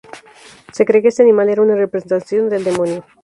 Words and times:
Se 0.73 0.83
cree 0.83 1.03
que 1.03 1.09
este 1.09 1.21
animal 1.21 1.47
era 1.49 1.61
una 1.61 1.75
representación 1.75 2.49
del 2.49 2.63
demonio. 2.63 3.05